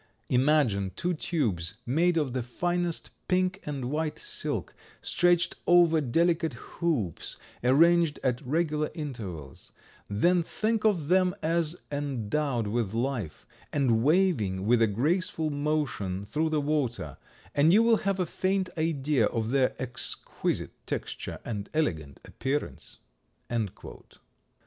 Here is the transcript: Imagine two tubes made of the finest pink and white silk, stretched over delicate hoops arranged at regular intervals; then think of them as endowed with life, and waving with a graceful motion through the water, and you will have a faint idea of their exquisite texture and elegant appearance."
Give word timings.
Imagine 0.29 0.89
two 0.95 1.13
tubes 1.13 1.75
made 1.85 2.17
of 2.17 2.33
the 2.33 2.41
finest 2.41 3.11
pink 3.27 3.61
and 3.67 3.85
white 3.91 4.17
silk, 4.17 4.73
stretched 4.99 5.57
over 5.67 6.01
delicate 6.01 6.53
hoops 6.55 7.37
arranged 7.63 8.19
at 8.23 8.41
regular 8.41 8.89
intervals; 8.95 9.71
then 10.09 10.41
think 10.41 10.83
of 10.85 11.07
them 11.07 11.35
as 11.43 11.75
endowed 11.91 12.65
with 12.65 12.95
life, 12.95 13.45
and 13.71 14.01
waving 14.01 14.65
with 14.65 14.81
a 14.81 14.87
graceful 14.87 15.51
motion 15.51 16.25
through 16.25 16.49
the 16.49 16.59
water, 16.61 17.17
and 17.53 17.71
you 17.71 17.83
will 17.83 17.97
have 17.97 18.19
a 18.19 18.25
faint 18.25 18.71
idea 18.79 19.27
of 19.27 19.51
their 19.51 19.75
exquisite 19.79 20.71
texture 20.87 21.37
and 21.45 21.69
elegant 21.75 22.19
appearance." 22.25 22.97